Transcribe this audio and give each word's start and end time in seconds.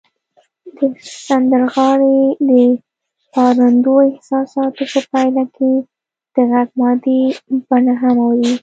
د 0.75 0.79
سندرغاړي 1.25 2.21
د 2.49 2.51
پارندو 3.33 3.93
احساساتو 4.09 4.83
په 4.93 4.99
پایله 5.11 5.43
کې 5.55 5.71
د 6.33 6.35
غږ 6.51 6.69
مادي 6.79 7.21
بڼه 7.67 7.93
هم 8.01 8.15
اوړي 8.25 8.53